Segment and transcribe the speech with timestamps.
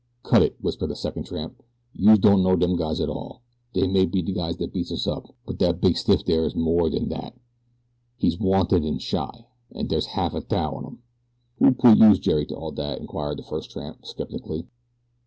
[0.23, 1.61] "Cut it!" whispered the second tramp.
[1.93, 3.43] "Youse don't know dem guys at all.
[3.73, 6.55] Dey may be de guys dat beats us up; but dat big stiff dere is
[6.55, 7.35] more dan dat.
[8.17, 9.45] He's wanted in Chi,
[9.75, 10.99] an' dere's half a t'ou on 'im."
[11.59, 14.65] "Who put youse jerry to all dat?" inquired the first tramp, skeptically.